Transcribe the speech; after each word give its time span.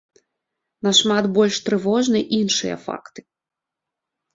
Нашмат 0.87 1.25
больш 1.37 1.55
трывожныя 1.69 2.25
іншыя 2.41 2.75
факты. 2.91 3.21